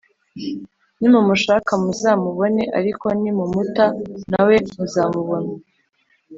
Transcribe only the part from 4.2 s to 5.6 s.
na we muzabona